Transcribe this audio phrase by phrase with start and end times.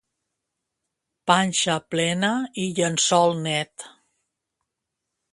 [1.31, 2.31] Panxa plena
[2.63, 3.85] i llençol net.